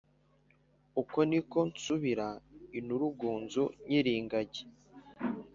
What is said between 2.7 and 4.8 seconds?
Inurugunzu nyir’ingagi